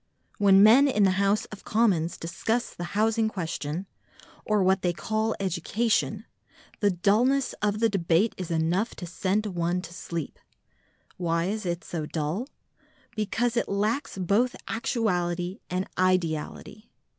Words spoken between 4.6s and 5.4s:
what they call